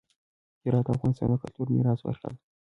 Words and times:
هرات 0.63 0.85
د 0.85 0.89
افغانستان 0.95 1.29
د 1.31 1.35
کلتوري 1.43 1.71
میراث 1.75 1.99
برخه 2.07 2.27
ده. 2.31 2.37